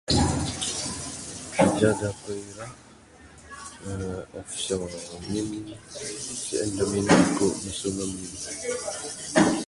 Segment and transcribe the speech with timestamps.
[1.55, 2.73] Kiraja da aku minat,
[3.89, 4.01] eerr
[4.39, 5.49] offshore ngin
[6.43, 8.31] sien da minat aku masu ngamin.